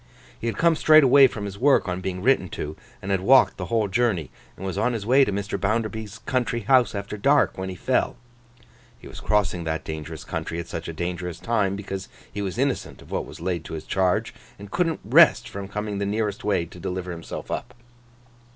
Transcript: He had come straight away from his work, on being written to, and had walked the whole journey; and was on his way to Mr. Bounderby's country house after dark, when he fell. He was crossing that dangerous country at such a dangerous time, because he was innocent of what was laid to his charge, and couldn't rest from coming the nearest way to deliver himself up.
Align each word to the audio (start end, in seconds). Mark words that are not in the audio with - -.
He 0.39 0.47
had 0.47 0.57
come 0.57 0.75
straight 0.75 1.03
away 1.03 1.27
from 1.27 1.45
his 1.45 1.59
work, 1.59 1.87
on 1.87 2.01
being 2.01 2.23
written 2.23 2.49
to, 2.49 2.75
and 3.03 3.11
had 3.11 3.21
walked 3.21 3.57
the 3.57 3.65
whole 3.65 3.87
journey; 3.87 4.31
and 4.57 4.65
was 4.65 4.75
on 4.75 4.93
his 4.93 5.05
way 5.05 5.23
to 5.23 5.31
Mr. 5.31 5.61
Bounderby's 5.61 6.17
country 6.25 6.61
house 6.61 6.95
after 6.95 7.17
dark, 7.17 7.55
when 7.55 7.69
he 7.69 7.75
fell. 7.75 8.15
He 8.97 9.07
was 9.07 9.19
crossing 9.19 9.63
that 9.65 9.83
dangerous 9.83 10.23
country 10.23 10.57
at 10.57 10.67
such 10.67 10.87
a 10.87 10.91
dangerous 10.93 11.39
time, 11.39 11.75
because 11.75 12.09
he 12.33 12.41
was 12.41 12.57
innocent 12.57 13.03
of 13.03 13.11
what 13.11 13.27
was 13.27 13.39
laid 13.41 13.63
to 13.65 13.75
his 13.75 13.83
charge, 13.85 14.33
and 14.57 14.71
couldn't 14.71 15.01
rest 15.05 15.47
from 15.47 15.67
coming 15.67 15.99
the 15.99 16.05
nearest 16.07 16.43
way 16.43 16.65
to 16.65 16.79
deliver 16.79 17.11
himself 17.11 17.51
up. 17.51 17.75